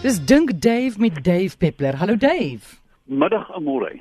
Dis 0.00 0.24
Dink 0.24 0.62
Dave 0.62 0.98
met 0.98 1.24
Dave 1.24 1.56
Peppler. 1.56 1.96
Hallo 1.96 2.16
Dave. 2.16 2.78
Middag 3.04 3.52
Amore. 3.52 4.00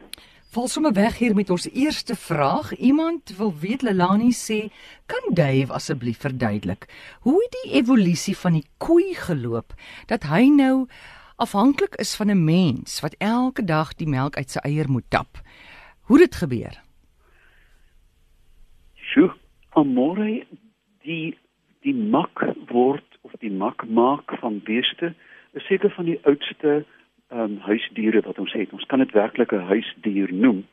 Val 0.52 0.68
sommer 0.68 0.94
weg 0.94 1.18
hier 1.18 1.36
met 1.36 1.50
ons 1.50 1.72
eerste 1.72 2.16
vraag. 2.16 2.76
Iemand 2.76 3.36
wil 3.38 3.52
weet 3.60 3.82
Lelani 3.82 4.32
sê, 4.32 4.72
kan 5.06 5.34
Dave 5.34 5.74
asseblief 5.74 6.22
verduidelik 6.24 6.88
hoe 7.20 7.48
die 7.52 7.74
evolusie 7.74 8.38
van 8.38 8.56
die 8.56 8.64
koei 8.78 9.12
geloop 9.14 9.76
dat 10.08 10.24
hy 10.24 10.48
nou 10.48 10.88
afhanklik 11.36 12.00
is 12.00 12.16
van 12.16 12.32
'n 12.32 12.44
mens 12.44 13.02
wat 13.04 13.16
elke 13.18 13.64
dag 13.64 13.92
die 13.96 14.08
melk 14.08 14.38
uit 14.38 14.50
sy 14.50 14.60
eier 14.64 14.90
moet 14.90 15.10
tap? 15.10 15.44
Hoe 16.08 16.18
dit 16.18 16.36
gebeur? 16.36 16.80
Sjoe, 18.96 19.36
Amore, 19.70 20.48
die 21.04 21.38
die 21.84 21.96
mak 21.96 22.40
word 22.72 23.20
of 23.22 23.32
die 23.40 23.52
mak 23.52 23.84
maak 23.88 24.32
van 24.40 24.62
beeste 24.64 25.16
is 25.54 25.66
seker 25.66 25.92
van 25.92 26.06
die 26.06 26.20
oudste 26.24 26.86
ehm 27.30 27.40
um, 27.40 27.58
huisdiere 27.62 28.22
wat 28.26 28.40
ons 28.40 28.54
het. 28.54 28.72
Ons 28.74 28.86
kan 28.86 29.00
dit 29.00 29.12
werklik 29.12 29.52
'n 29.52 29.70
huisdier 29.70 30.34
noem. 30.34 30.66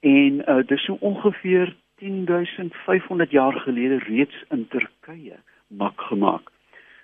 En 0.00 0.42
uh 0.46 0.66
dis 0.66 0.84
so 0.84 0.96
ongeveer 1.00 1.74
10500 1.98 3.30
jaar 3.30 3.52
gelede 3.52 3.98
reeds 3.98 4.44
in 4.50 4.68
Turkye 4.68 5.36
mak 5.66 6.00
gemaak. 6.00 6.50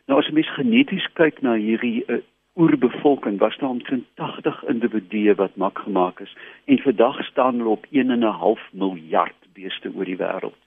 Nou 0.06 0.18
as 0.18 0.26
jy 0.26 0.34
mens 0.34 0.54
geneties 0.54 1.06
kyk 1.12 1.40
na 1.42 1.54
hierdie 1.54 2.04
uh, 2.06 2.20
oerbevolking, 2.54 3.38
was 3.38 3.56
daar 3.58 3.68
omtrent 3.68 4.04
80 4.14 4.64
individue 4.64 5.34
wat 5.34 5.56
mak 5.56 5.78
gemaak 5.78 6.20
is 6.20 6.36
en 6.64 6.78
vandag 6.78 7.24
staan 7.24 7.58
hulle 7.58 7.68
op 7.68 7.86
1.5 7.86 8.68
miljard 8.70 9.48
beeste 9.52 9.90
oor 9.94 10.04
die 10.04 10.20
wêreld. 10.20 10.58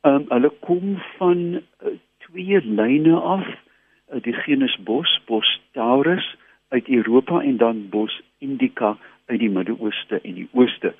Ehm 0.00 0.14
um, 0.14 0.26
hulle 0.28 0.52
kom 0.60 0.98
van 1.16 1.38
uh, 1.58 1.96
twee 2.18 2.60
lyne 2.60 3.16
af 3.16 3.46
die 4.22 4.32
genus 4.32 4.76
Bos, 4.84 5.20
Bos 5.26 5.60
taurus 5.72 6.36
uit 6.68 6.88
Europa 6.88 7.40
en 7.40 7.56
dan 7.56 7.88
Bos 7.88 8.22
indica 8.38 8.96
uit 9.26 9.38
die 9.38 9.50
Midde-Ooste 9.50 10.20
en 10.20 10.34
die 10.34 10.48
Ooste. 10.52 10.94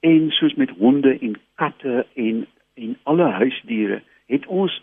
En 0.00 0.30
soos 0.30 0.54
met 0.54 0.70
honde 0.78 1.18
en 1.18 1.36
katte 1.54 2.06
en 2.14 2.46
en 2.74 2.96
alle 3.02 3.28
huisdiere 3.28 4.02
het 4.26 4.46
ons 4.46 4.82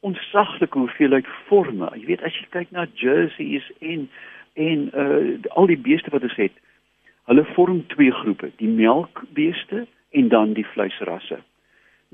onsaglike 0.00 0.78
hoeveelheid 0.78 1.26
forme. 1.46 1.88
Jy 1.96 2.06
weet 2.06 2.22
as 2.22 2.36
jy 2.38 2.46
kyk 2.50 2.70
na 2.70 2.86
jerseys 2.94 3.66
en 3.80 4.08
en 4.54 4.90
uh 4.94 5.50
al 5.58 5.66
die 5.66 5.80
beeste 5.80 6.12
wat 6.14 6.22
ons 6.22 6.36
het, 6.38 6.54
hulle 7.26 7.44
vorm 7.56 7.80
twee 7.90 8.12
groepe, 8.12 8.52
die 8.60 8.68
melkbeeste 8.68 9.86
en 10.14 10.28
dan 10.28 10.52
die 10.54 10.66
vleisrasse. 10.66 11.40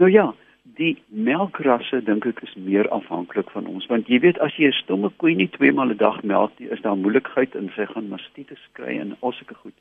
Nou 0.00 0.10
ja, 0.10 0.30
die 0.64 0.97
melkrasse 1.08 2.00
dink 2.05 2.27
ek 2.27 2.42
is 2.42 2.55
meer 2.55 2.89
afhanklik 2.94 3.50
van 3.55 3.66
ons 3.66 3.86
want 3.91 4.08
jy 4.08 4.20
weet 4.25 4.39
as 4.44 4.56
jy 4.56 4.69
'n 4.69 4.80
stomme 4.83 5.11
koei 5.16 5.34
nie 5.34 5.48
twee 5.48 5.72
maal 5.72 5.91
'n 5.91 5.97
dag 5.97 6.22
melk 6.22 6.53
nie 6.58 6.69
is 6.69 6.83
daar 6.83 6.97
moeilikheid 6.97 7.55
in 7.55 7.70
sy 7.77 7.86
gaan 7.86 8.08
mastitis 8.08 8.64
kry 8.72 8.98
en 8.98 9.16
al 9.20 9.33
sulke 9.33 9.55
goed. 9.55 9.75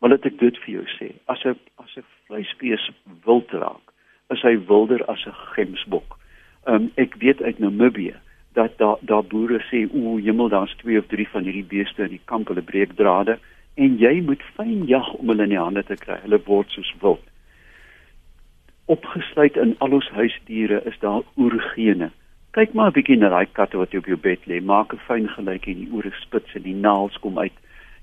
Maar 0.00 0.10
laat 0.10 0.26
ek 0.26 0.38
dit 0.38 0.58
vir 0.58 0.74
jou 0.74 0.86
sê, 0.98 1.12
as 1.28 1.44
'n 1.44 1.56
as 1.78 1.96
'n 1.96 2.04
vleisbees 2.26 2.90
wild 3.24 3.50
raak, 3.50 3.92
is 4.30 4.42
hy 4.42 4.56
wilder 4.66 5.04
as 5.10 5.26
'n 5.26 5.34
gemsbok. 5.54 6.18
Um, 6.66 6.90
ek 6.96 7.14
weet 7.14 7.42
uit 7.42 7.58
Namibië 7.58 8.16
dat 8.54 8.78
daar 8.78 8.98
daar 9.00 9.24
boere 9.24 9.60
sê 9.70 9.88
o, 9.92 10.18
jemmel 10.18 10.48
daar's 10.48 10.74
twee 10.76 10.98
of 10.98 11.06
drie 11.06 11.28
van 11.28 11.42
hierdie 11.44 11.64
beeste 11.64 12.02
in 12.02 12.10
die 12.10 12.24
kamp, 12.24 12.48
hulle 12.48 12.62
breek 12.62 12.92
drade 12.94 13.38
en 13.74 13.98
jy 13.98 14.20
moet 14.20 14.42
fyn 14.42 14.86
jag 14.86 15.14
om 15.14 15.28
hulle 15.28 15.42
in 15.42 15.48
die 15.48 15.58
hande 15.58 15.84
te 15.84 15.96
kry. 15.96 16.18
Hulle 16.22 16.40
word 16.44 16.70
soos 16.70 16.94
wild 17.00 17.31
opgesluit 18.92 19.56
in 19.56 19.74
al 19.78 19.96
ons 19.98 20.08
huisdiere 20.16 20.82
is 20.90 20.98
daar 21.00 21.22
oergene. 21.36 22.10
Kyk 22.52 22.74
maar 22.76 22.90
'n 22.90 22.96
bietjie 22.98 23.16
na 23.16 23.28
daai 23.32 23.46
katte 23.52 23.78
wat 23.80 23.94
op 23.94 24.06
jou 24.06 24.16
bed 24.16 24.40
lê, 24.46 24.60
maak 24.60 24.92
'n 24.92 25.04
fyn 25.08 25.28
geluid 25.28 25.66
en 25.66 25.78
die 25.84 25.92
ore 25.92 26.12
spits 26.20 26.54
en 26.54 26.62
die 26.62 26.74
naels 26.74 27.16
kom 27.20 27.38
uit. 27.38 27.56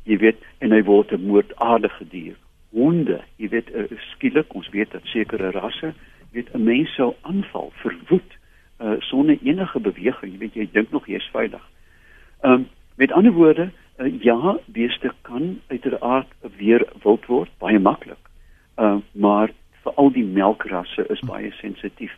Jy 0.03 0.17
weet, 0.17 0.39
en 0.59 0.71
hy 0.71 0.81
word 0.83 1.11
'n 1.11 1.27
moordaardige 1.27 2.05
dier. 2.09 2.35
Honde, 2.71 3.21
jy 3.37 3.49
weet, 3.49 3.69
uh, 3.75 3.83
skielik, 4.13 4.53
ons 4.55 4.69
weet 4.69 4.91
dat 4.91 5.05
sekere 5.05 5.51
rasse, 5.51 5.93
weet 6.31 6.53
'n 6.53 6.63
mens 6.63 6.95
sou 6.95 7.13
aanval, 7.21 7.71
verwoed 7.75 8.31
uh, 8.81 8.95
sonder 8.99 9.37
enige 9.43 9.79
beweging. 9.79 10.31
Jy 10.31 10.39
weet, 10.39 10.53
jy 10.53 10.69
dink 10.71 10.91
nog 10.91 11.07
jy's 11.07 11.29
veilig. 11.31 11.63
Ehm 12.41 12.53
um, 12.53 12.67
met 12.95 13.11
ander 13.11 13.31
woorde, 13.31 13.69
uh, 13.97 14.21
ja, 14.21 14.57
beeste 14.65 15.11
kan 15.21 15.61
uiteraard 15.67 16.27
weer 16.57 16.87
wild 17.03 17.25
word, 17.25 17.49
baie 17.57 17.79
maklik. 17.79 18.29
Ehm 18.75 18.85
uh, 18.85 19.01
maar 19.11 19.51
veral 19.83 20.11
die 20.11 20.25
melkrasse 20.25 21.05
is 21.09 21.19
baie 21.27 21.51
sensitief. 21.61 22.11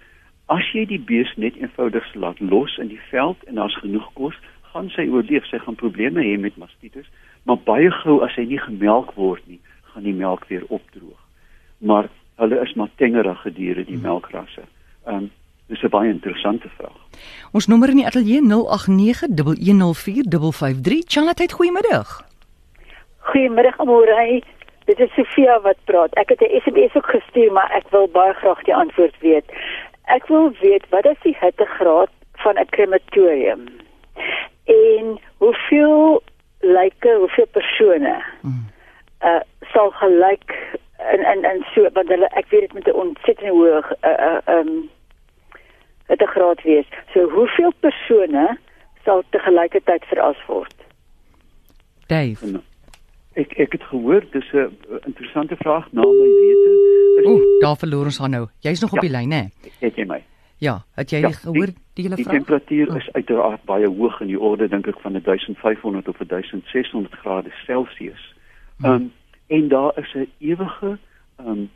As 0.51 0.65
jy 0.73 0.85
die 0.85 0.99
bees 0.99 1.31
net 1.37 1.55
eenvoudig 1.55 2.13
laat 2.15 2.39
los 2.39 2.77
in 2.77 2.87
die 2.87 3.01
veld 3.09 3.43
en 3.47 3.55
daar's 3.55 3.77
genoeg 3.79 4.09
kos, 4.13 4.35
gaan 4.71 4.89
sy 4.95 5.07
oorleef. 5.11 5.45
Sy 5.49 5.59
gaan 5.63 5.75
probleme 5.79 6.23
hê 6.23 6.37
met 6.39 6.57
mastitis, 6.59 7.07
maar 7.43 7.59
baie 7.67 7.91
gou 8.01 8.23
as 8.25 8.35
hy 8.39 8.45
nie 8.49 8.61
gemelk 8.61 9.09
word 9.19 9.43
nie, 9.47 9.59
gaan 9.93 10.05
die 10.07 10.15
melk 10.15 10.43
weer 10.49 10.65
opdroog. 10.69 11.21
Maar 11.79 12.05
hulle 12.41 12.57
is 12.63 12.73
maar 12.79 12.91
tengerige 13.01 13.51
diere 13.53 13.83
die 13.85 13.95
hmm. 13.99 14.07
melkrasse. 14.09 14.63
Ehm 15.05 15.15
um, 15.15 15.31
dis 15.71 15.83
'n 15.83 15.89
baie 15.89 16.09
interessante 16.09 16.69
vraag. 16.77 16.99
Ons 17.51 17.67
nommer 17.67 17.89
in 17.89 17.95
die 17.95 18.05
ateljee 18.05 18.41
0891104553. 18.43 18.51
Charlotte, 21.07 21.53
goeiemiddag. 21.53 22.09
Goeiemiddag, 23.31 23.79
Amore. 23.79 24.43
Dit 24.85 24.99
is 24.99 25.13
Sofia 25.13 25.61
wat 25.61 25.77
praat. 25.83 26.13
Ek 26.13 26.29
het 26.29 26.41
'n 26.41 26.59
SMS 26.63 26.95
ook 26.95 27.09
gestuur, 27.09 27.51
maar 27.51 27.71
ek 27.71 27.89
wil 27.89 28.07
baie 28.07 28.33
graag 28.33 28.63
die 28.63 28.75
antwoord 28.75 29.19
weet. 29.19 29.45
Ek 30.05 30.27
wil 30.27 30.51
weet 30.61 30.89
wat 30.89 31.05
is 31.05 31.21
die 31.21 31.37
hittegraad 31.39 32.09
van 32.33 32.59
'n 32.59 32.69
krematorium? 32.69 33.67
En 34.65 35.19
hoeveel 35.37 36.21
lyke, 36.59 37.15
hoeveel 37.17 37.47
persone 37.51 38.23
hmm. 38.41 38.65
uh 39.23 39.41
sal 39.73 39.89
gelyk 39.91 40.79
in 41.13 41.21
in 41.25 41.43
in 41.43 41.65
so 41.73 41.89
want 41.93 42.09
hulle 42.09 42.29
ek 42.29 42.49
weet 42.49 42.61
dit 42.61 42.73
met 42.73 42.87
'n 42.87 42.99
ontsettend 43.03 43.49
hoë 43.49 43.81
uh 44.01 44.17
uh 44.27 44.57
um 44.57 44.89
hittegraad 46.07 46.61
wees. 46.61 46.89
So 47.13 47.29
hoeveel 47.29 47.73
persone 47.79 48.57
sal 49.03 49.23
te 49.29 49.39
gelykertyd 49.39 50.05
veras 50.05 50.45
word? 50.47 50.75
Dave. 52.07 52.61
Ek 53.33 53.53
ek 53.57 53.71
het 53.71 53.83
gehoor 53.83 54.25
dis 54.31 54.51
'n 54.53 54.71
interessante 55.05 55.55
vraag 55.55 55.91
na 55.91 56.01
my 56.01 56.29
wete. 56.39 56.71
Ooh, 57.29 57.59
daar 57.59 57.77
verloor 57.77 58.05
ons 58.05 58.17
haar 58.17 58.29
nou. 58.29 58.47
Jy's 58.59 58.81
nog 58.81 58.91
ja, 58.91 58.97
op 58.97 59.01
die 59.01 59.11
lyn 59.11 59.31
hè? 59.31 59.43
Het 59.79 59.95
jy 59.95 60.05
my? 60.05 60.23
Ja, 60.57 60.83
het 60.95 61.09
jy 61.09 61.19
ja, 61.19 61.31
gehoor 61.31 61.65
die, 61.65 61.75
die 61.93 62.03
hele 62.03 62.15
vraag? 62.15 62.27
Die 62.27 62.37
temperatuur 62.37 62.89
oh. 62.89 62.95
is 62.95 63.11
uiteraard 63.11 63.63
baie 63.63 63.87
hoog 63.87 64.21
in 64.21 64.27
die 64.27 64.39
orde 64.39 64.67
dink 64.67 64.87
ek 64.87 64.99
van 65.01 65.21
1500 65.21 66.07
of 66.07 66.17
1600 66.17 67.13
grade 67.13 67.51
Celsius. 67.65 68.35
Hmm. 68.77 68.85
Ehm 68.85 68.93
um, 68.93 69.11
en 69.47 69.67
daar 69.67 69.97
is 69.99 70.13
'n 70.13 70.29
ewige 70.37 70.97
ehm 71.35 71.47
um, 71.47 71.69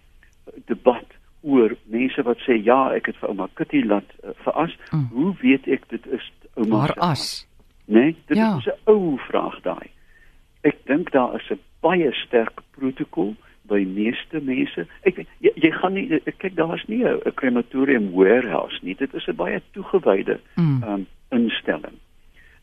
debat 0.66 1.06
oor 1.42 1.76
mense 1.84 2.22
wat 2.22 2.38
sê 2.38 2.58
ja, 2.64 2.94
ek 2.94 3.06
het 3.06 3.18
vir 3.22 3.30
ouma 3.30 3.50
Kitty 3.54 3.84
laat 3.86 4.10
uh, 4.24 4.30
veras. 4.46 4.78
Hmm. 4.90 5.10
Hoe 5.12 5.36
weet 5.42 5.68
ek 5.68 5.90
dit 5.90 6.08
is 6.08 6.32
ouma 6.54 6.86
se 6.86 7.00
as? 7.00 7.48
Nee, 7.86 8.16
dit 8.26 8.38
ja. 8.38 8.58
is 8.58 8.66
'n 8.66 8.80
ou 8.90 9.18
vraag 9.28 9.62
daai. 9.62 9.90
Ek 10.66 10.78
dink 10.90 11.12
daar 11.14 11.36
is 11.36 11.50
'n 11.52 11.60
baie 11.82 12.12
sterk 12.12 12.62
protokol 12.78 13.36
by 13.70 13.84
meeste 13.86 14.42
mense. 14.42 14.86
Ek 15.06 15.26
jy, 15.40 15.52
jy 15.56 15.72
gaan 15.72 15.94
nie 15.94 16.20
kyk 16.42 16.56
daar 16.56 16.76
is 16.76 16.86
nie 16.88 17.04
'n 17.06 17.34
crematorium 17.36 18.12
warehouse 18.12 18.80
nie. 18.82 18.96
Dit 18.96 19.14
is 19.14 19.28
'n 19.28 19.36
baie 19.36 19.62
toegewyde 19.72 20.40
mm. 20.56 20.84
um, 20.84 21.08
instelling. 21.30 21.98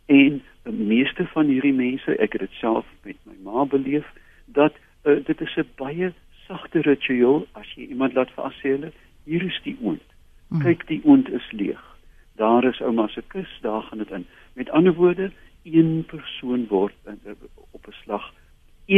En 0.07 0.43
die 0.65 0.87
meeste 0.87 1.27
van 1.27 1.47
hierdie 1.47 1.75
mense, 1.75 2.17
ek 2.19 2.33
het 2.33 2.41
dit 2.41 2.59
self 2.61 2.87
met 3.05 3.17
my 3.25 3.35
ma 3.43 3.65
beleef, 3.65 4.07
dat 4.47 4.75
uh, 5.05 5.25
dit 5.25 5.41
is 5.41 5.57
'n 5.57 5.69
baie 5.77 6.13
sagte 6.47 6.81
ritueel 6.81 7.47
as 7.53 7.69
jy 7.75 7.87
iemand 7.87 8.15
laat 8.15 8.31
vashele. 8.35 8.93
Hier 9.25 9.43
is 9.43 9.61
die 9.63 9.77
oond. 9.83 10.07
Mm. 10.49 10.63
Kyk, 10.63 10.87
die 10.87 11.01
oond 11.05 11.31
is 11.31 11.51
leeg. 11.51 11.83
Daar 12.37 12.65
is 12.65 12.81
ouma 12.81 13.09
se 13.09 13.23
kus, 13.27 13.59
daar 13.61 13.83
gaan 13.83 13.99
dit 13.99 14.11
in. 14.11 14.27
Met 14.53 14.71
ander 14.71 14.95
woorde, 14.95 15.31
een 15.63 16.05
persoon 16.07 16.67
word 16.69 16.95
in, 17.07 17.21
op 17.71 17.87
'n 17.87 17.95
slag 18.03 18.33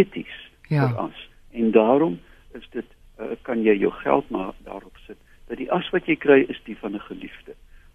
eties 0.00 0.34
ja. 0.68 0.88
vir 0.88 0.98
as. 1.06 1.22
En 1.52 1.70
daarom 1.70 2.18
is 2.58 2.66
dit 2.70 2.86
uh, 3.20 3.34
kan 3.46 3.62
jy 3.62 3.76
jou 3.78 3.92
geld 4.02 4.30
maar 4.34 4.52
daarop 4.66 4.96
sit 5.06 5.18
dat 5.48 5.60
die 5.60 5.70
as 5.72 5.88
wat 5.92 6.08
jy 6.10 6.16
kry 6.16 6.40
is 6.48 6.60
die 6.64 6.76
van 6.80 6.94
'n 6.94 7.06
geliefde. 7.08 7.54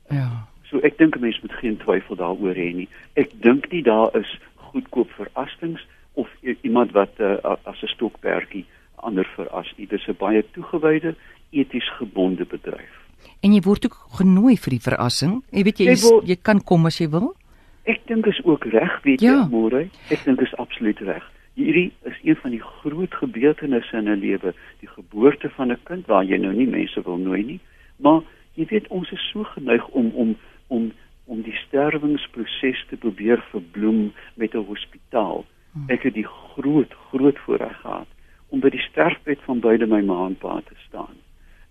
Ja. 0.10 0.48
So 0.70 0.80
ek 0.80 0.98
dink 0.98 1.16
'n 1.16 1.22
mens 1.22 1.42
moet 1.42 1.54
geen 1.62 1.78
twyfel 1.78 2.16
daaroor 2.16 2.56
hê 2.56 2.74
nie. 2.74 2.90
Ek 3.14 3.32
dink 3.42 3.72
nie 3.72 3.84
daar 3.84 4.16
is 4.16 4.40
goedkoop 4.56 5.10
verrassings 5.12 5.82
of 6.14 6.30
iemand 6.62 6.92
wat 6.92 7.20
uh, 7.20 7.38
as 7.64 7.82
'n 7.82 7.88
stokperdjie 7.96 8.66
ander 8.96 9.28
veras 9.36 9.74
nie. 9.78 9.88
Dis 9.88 10.08
'n 10.08 10.16
baie 10.18 10.44
toegewyde, 10.52 11.16
eties 11.50 11.90
gebonde 11.98 12.46
bedryf. 12.46 12.96
En 13.42 13.54
jy 13.54 13.62
word 13.62 13.86
ook 13.86 13.98
genooi 14.20 14.58
vir 14.58 14.70
die 14.70 14.84
verrassing. 14.84 15.44
Jy 15.52 15.64
weet 15.64 15.78
jy 15.80 15.86
jy, 15.86 15.92
is, 15.92 16.12
jy 16.24 16.38
kan 16.42 16.62
kom 16.64 16.86
as 16.86 17.00
jy 17.00 17.10
wil. 17.10 17.36
Ek 17.84 18.08
dink 18.08 18.26
is 18.26 18.40
ook 18.44 18.66
reg, 18.66 19.02
weet 19.04 19.22
ja. 19.22 19.32
jy, 19.32 19.50
môre. 19.50 19.90
Ek 20.10 20.24
dink 20.26 20.42
is 20.42 20.56
absoluut 20.56 21.00
reg. 21.00 21.24
Hierdie 21.60 21.92
is 22.08 22.20
een 22.24 22.36
van 22.36 22.54
die 22.56 22.62
groot 22.62 23.14
gebeurtenisse 23.14 23.98
in 23.98 24.08
'n 24.10 24.20
lewe, 24.20 24.54
die 24.80 24.88
geboorte 24.88 25.50
van 25.50 25.72
'n 25.72 25.84
kind 25.84 26.06
waar 26.06 26.24
jy 26.24 26.38
nou 26.38 26.54
nie 26.54 26.68
mense 26.68 27.02
wil 27.02 27.18
nooi 27.18 27.44
nie, 27.44 27.60
maar 27.98 28.22
jy 28.54 28.66
weet 28.66 28.88
ons 28.88 29.12
is 29.12 29.30
so 29.32 29.44
geneig 29.44 29.88
om 29.88 30.12
om 30.16 30.36
om 30.68 30.92
om 31.26 31.42
die 31.42 31.58
sterwingsproses 31.68 32.86
te 32.90 32.98
probeer 32.98 33.44
verbloem 33.52 34.14
met 34.36 34.54
'n 34.54 34.66
hospitaal. 34.72 35.46
Ek 35.88 36.04
het 36.04 36.14
die 36.14 36.28
groot 36.28 36.94
groot 37.10 37.38
voorreg 37.40 37.78
gehad 37.82 38.08
om 38.50 38.60
by 38.60 38.70
die 38.70 38.88
sterfbed 38.90 39.42
van 39.46 39.60
beide 39.60 39.86
my 39.86 40.02
ma 40.02 40.26
en 40.26 40.36
pa 40.36 40.62
te 40.66 40.76
staan. 40.88 41.16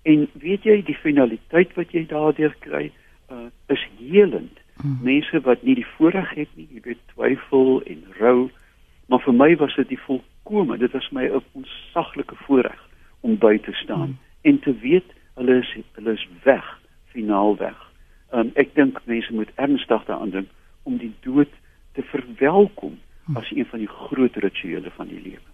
En 0.03 0.29
weet 0.33 0.63
jy 0.63 0.83
die 0.83 0.99
finaliteit 1.03 1.75
wat 1.75 1.91
jy 1.93 2.07
daardeur 2.07 2.55
kry, 2.61 2.93
uh, 3.31 3.51
is 3.67 3.87
helend. 3.99 4.61
Hmm. 4.81 4.99
Mense 5.03 5.41
wat 5.41 5.63
nie 5.63 5.75
die 5.75 5.87
voorreg 5.97 6.31
het 6.35 6.49
nie, 6.55 6.69
jy 6.71 6.81
weet 6.81 7.03
twyfel 7.15 7.83
en 7.83 8.05
rou, 8.19 8.51
vir 9.29 9.37
my 9.37 9.51
was 9.61 9.75
dit 9.77 9.91
die 9.93 10.01
volkome, 10.01 10.79
dit 10.81 10.93
was 10.97 11.09
my 11.13 11.27
'n 11.29 11.43
onsaglike 11.53 12.37
voorreg 12.47 12.81
om 13.21 13.37
by 13.37 13.59
te 13.59 13.73
staan 13.73 14.17
hmm. 14.17 14.19
en 14.43 14.59
te 14.59 14.73
weet 14.81 15.05
hulle 15.35 15.59
is 15.61 15.71
hulle 15.93 16.13
is 16.13 16.29
weg, 16.45 16.67
finaal 17.13 17.57
weg. 17.57 17.77
Um, 18.33 18.51
ek 18.55 18.75
dink 18.75 19.01
mense 19.05 19.33
moet 19.33 19.53
ernstig 19.55 20.05
daaraan 20.05 20.31
dink 20.31 20.49
om 20.83 20.97
die 20.97 21.13
dood 21.21 21.53
te 21.93 22.03
verwelkom 22.03 22.99
hmm. 23.25 23.37
as 23.37 23.51
een 23.53 23.67
van 23.67 23.79
die 23.79 23.93
groot 24.09 24.37
rituele 24.37 24.91
van 24.97 25.09
die 25.09 25.21
lewe. 25.21 25.45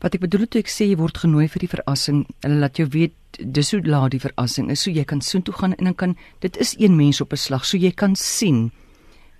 Wat 0.00 0.14
ek 0.14 0.20
bedoel 0.20 0.46
toe 0.46 0.60
ek 0.62 0.70
sê 0.70 0.86
jy 0.86 0.96
word 0.96 1.18
genooi 1.18 1.48
vir 1.50 1.60
die 1.66 1.74
verrassing, 1.74 2.24
hulle 2.46 2.60
laat 2.62 2.78
jou 2.78 2.86
weet 2.88 3.14
dis 3.42 3.72
hoe 3.74 3.82
laat 3.82 4.14
die 4.14 4.22
verrassing 4.22 4.70
is, 4.70 4.82
so 4.86 4.90
jy 4.90 5.04
kan 5.04 5.20
soontoe 5.20 5.54
gaan 5.54 5.74
en 5.76 5.90
dan 5.90 5.94
kan 5.94 6.14
dit 6.40 6.56
is 6.56 6.76
een 6.78 6.96
mens 6.96 7.20
op 7.20 7.32
'n 7.32 7.36
slag, 7.36 7.64
so 7.64 7.76
jy 7.76 7.90
kan 7.90 8.14
sien. 8.14 8.70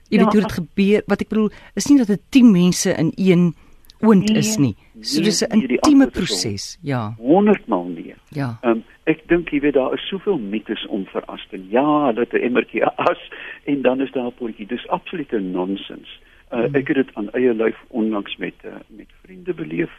Jy 0.08 0.18
ja, 0.18 0.24
weet 0.24 0.32
hoe 0.32 0.42
dit 0.42 0.52
gebeur. 0.52 1.02
Wat 1.06 1.20
ek 1.20 1.28
bedoel 1.28 1.50
is 1.74 1.86
nie 1.86 1.98
dat 1.98 2.06
dit 2.06 2.20
10 2.30 2.52
mense 2.52 2.92
in 2.92 3.12
een 3.16 3.54
oond 4.00 4.28
nee, 4.28 4.38
is 4.38 4.56
nie. 4.56 4.76
So 5.00 5.22
dis 5.22 5.42
'n 5.42 5.58
nee, 5.58 5.66
intieme 5.66 6.06
proses. 6.10 6.78
Ja. 6.82 7.14
100 7.18 7.66
maal 7.66 7.84
meer. 7.84 8.16
Ja. 8.28 8.58
Um, 8.62 8.84
ek 9.04 9.28
dink 9.28 9.50
jy 9.50 9.60
weet 9.60 9.74
daar 9.74 9.94
is 9.94 10.08
soveel 10.08 10.38
mites 10.38 10.86
om 10.86 11.06
verras 11.06 11.46
te. 11.50 11.60
Ja, 11.70 12.12
het 12.14 12.32
'n 12.32 12.36
emmertjie 12.36 12.84
as 13.10 13.30
en 13.64 13.82
dan 13.82 14.00
is 14.00 14.12
daar 14.12 14.26
'n 14.26 14.34
potjie. 14.34 14.66
Dis 14.66 14.88
absolute 14.88 15.38
nonsens. 15.38 16.20
Uh, 16.52 16.64
hmm. 16.64 16.74
Ek 16.74 16.88
het 16.88 16.96
dit 16.96 17.14
aan 17.14 17.30
eie 17.30 17.54
lyf 17.54 17.76
onlangs 17.88 18.36
met 18.36 18.54
uh, 18.64 18.72
met 18.86 19.08
vriende 19.22 19.54
beleef 19.54 19.90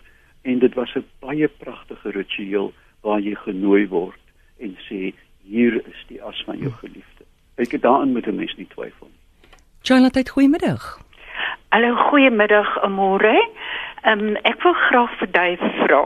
en 0.42 0.60
dit 0.60 0.74
was 0.74 0.96
'n 0.96 1.06
baie 1.20 1.48
pragtige 1.48 2.10
ritueel 2.10 2.74
waar 3.02 3.20
jy 3.20 3.36
genooi 3.36 3.88
word 3.88 4.20
en 4.58 4.78
sê 4.90 5.14
hier 5.44 5.76
is 5.76 6.02
die 6.08 6.22
as 6.24 6.44
van 6.46 6.58
jou 6.58 6.72
geliefde. 6.72 7.24
Ek 7.56 7.72
het 7.72 7.82
daarin 7.82 8.12
met 8.12 8.28
'n 8.28 8.36
mens 8.36 8.56
nie 8.56 8.68
twyfel. 8.68 9.09
Charlotte, 9.90 10.30
goeiemiddag. 10.30 11.00
Hallo, 11.70 11.96
goeiemiddag. 11.96 12.78
Ehm 12.78 13.00
um, 14.06 14.36
ek 14.46 14.62
wil 14.62 14.74
graag 14.74 15.16
vir 15.18 15.30
Dave 15.34 15.70
vra. 15.80 16.02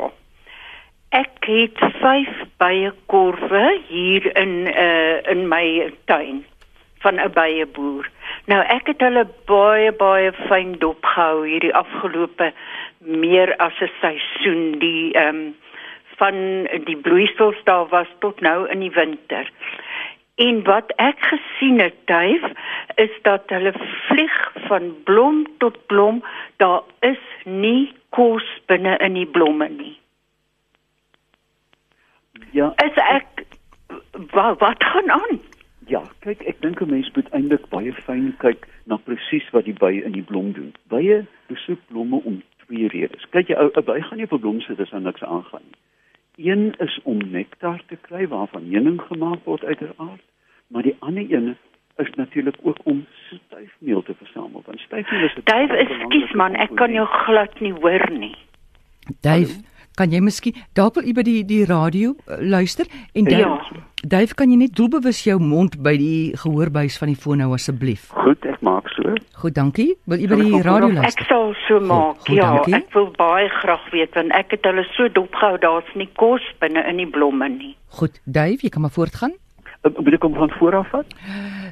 Ek 1.11 1.43
het 1.43 1.81
5 1.99 2.29
bye 2.63 2.93
korwe 3.11 3.63
hier 3.89 4.29
in 4.39 4.53
uh 4.71 5.19
in 5.33 5.43
my 5.51 5.91
tuin 6.05 6.45
van 7.03 7.19
'n 7.19 7.33
bye 7.35 7.65
boer. 7.75 8.07
Nou 8.47 8.61
ek 8.63 8.87
het 8.87 9.03
hulle 9.03 9.27
baie 9.51 9.91
baie 9.91 10.31
fyn 10.47 10.79
dopgehou 10.79 11.43
hierdie 11.43 11.75
afgelope 11.75 12.53
meer 12.99 13.55
as 13.57 13.81
'n 13.81 13.91
seisoen 13.99 14.79
die 14.79 15.11
ehm 15.11 15.35
um, 15.35 15.55
van 16.15 16.35
die 16.87 16.97
bloeisels 16.97 17.59
daar 17.63 17.87
was 17.87 18.07
tot 18.19 18.39
nou 18.39 18.69
in 18.69 18.79
die 18.79 18.95
winter. 18.95 19.51
En 20.35 20.63
wat 20.63 20.93
ek 20.95 21.19
gesien 21.19 21.79
het, 21.79 21.93
Duif, 22.05 22.41
is 22.95 23.11
dat 23.21 23.43
hulle 23.47 23.73
vlieg 24.07 24.51
van 24.67 24.95
blom 25.03 25.47
tot 25.57 25.85
blom. 25.85 26.23
Daar 26.57 26.81
is 26.99 27.19
nie 27.43 27.93
kos 28.09 28.45
binne 28.65 28.97
in 28.97 29.13
die 29.13 29.27
blomme 29.27 29.69
nie. 29.69 29.99
Ja. 32.51 32.73
Is 32.85 32.95
ek 32.95 33.45
wat 34.31 34.59
wat 34.59 34.83
gaan 34.83 35.11
aan? 35.11 35.41
Ja, 35.87 36.03
kyk, 36.19 36.41
ek 36.47 36.61
dink 36.61 36.81
'n 36.81 36.89
mens 36.89 37.11
moet 37.11 37.29
eintlik 37.29 37.69
baie 37.69 37.93
fyn 37.93 38.35
kyk 38.37 38.67
na 38.85 38.97
presies 38.97 39.49
wat 39.51 39.65
die 39.65 39.73
bye 39.73 40.03
in 40.03 40.11
die 40.11 40.23
blom 40.23 40.51
doen. 40.53 40.73
Bye 40.87 41.25
besoek 41.47 41.79
blomme 41.87 42.21
om 42.23 42.41
twee 42.65 42.87
redes. 42.87 43.25
Kyk 43.29 43.47
jy 43.47 43.55
'n 43.55 43.85
by 43.85 43.99
gaan 44.01 44.17
nie 44.17 44.25
op 44.25 44.33
'n 44.33 44.39
blom 44.39 44.61
sit 44.61 44.79
as 44.79 44.89
daar 44.89 45.01
niks 45.01 45.23
aangaan 45.23 45.65
nie. 45.65 45.79
Een 46.35 46.73
is 46.77 46.99
om 47.03 47.17
nektar 47.17 47.81
te 47.87 47.95
kry 47.95 48.27
waarvan 48.27 48.73
honing 48.73 49.01
gemaak 49.01 49.43
word 49.43 49.63
uiteraard, 49.63 50.23
maar 50.67 50.81
die 50.81 50.95
ander 50.99 51.25
een 51.29 51.57
is 51.97 52.09
natuurlik 52.15 52.55
ook 52.61 52.77
om 52.83 53.05
styfmeel 53.29 54.03
te 54.03 54.13
versamel. 54.17 54.61
Want 54.65 54.79
styfmeel 54.79 55.23
is 55.23 55.35
Dave, 55.43 55.77
ekskuus 55.77 56.33
man, 56.33 56.55
ek 56.55 56.75
kan 56.75 56.91
jou 56.91 57.05
glad 57.25 57.59
nie 57.59 57.73
hoor 57.73 58.09
nie. 58.11 58.35
Dave, 59.21 59.51
Hallo? 59.51 59.71
kan 59.99 60.13
jy 60.13 60.21
miskien 60.25 60.57
dalk 60.77 60.97
wel 60.97 61.13
by 61.13 61.25
die 61.25 61.41
die 61.45 61.63
radio 61.69 62.13
uh, 62.25 62.39
luister 62.41 62.87
en 63.13 63.27
dan 63.29 63.43
ja. 63.43 63.57
Dave, 64.03 64.35
kan 64.35 64.51
jy 64.51 64.57
net 64.59 64.73
doelbewus 64.75 65.21
jou 65.23 65.37
mond 65.39 65.77
by 65.85 65.93
die 65.95 66.33
gehoorbuis 66.41 66.97
van 66.99 67.13
die 67.13 67.19
foon 67.19 67.43
hou 67.45 67.53
asseblief? 67.55 68.09
Goed, 68.11 68.43
ek 68.49 68.59
maak 68.65 68.89
so. 68.91 69.13
Goed, 69.39 69.55
dankie. 69.55 69.93
Wil 70.11 70.25
jy 70.25 70.27
by 70.27 70.39
die 70.41 70.59
radio 70.65 70.89
luister? 70.89 71.23
Ek 71.23 71.29
sal 71.29 71.53
so 71.67 71.79
maak. 71.79 72.17
Goed, 72.17 72.33
goed, 72.33 72.39
ja, 72.41 72.49
dankie. 72.57 72.75
ek 72.81 72.97
wil 72.97 73.07
baie 73.15 73.47
graag 73.61 73.85
weet 73.93 74.17
want 74.19 74.35
ek 74.35 74.57
het 74.57 74.67
hulle 74.67 74.83
so 74.89 75.07
dopgehou, 75.13 75.55
daar's 75.63 75.95
nie 75.99 76.09
kos 76.19 76.43
binne 76.59 76.83
in 76.89 76.99
die 76.99 77.07
blomme 77.07 77.47
nie. 77.53 77.71
Goed, 77.95 78.19
Dave, 78.25 78.59
jy 78.65 78.73
kan 78.73 78.83
maar 78.83 78.95
voortgaan. 78.97 79.37
Moet 79.83 80.13
ek 80.13 80.23
hom 80.23 80.33
van 80.33 80.49
voor 80.49 80.75
af 80.75 80.89
vat? 80.89 81.05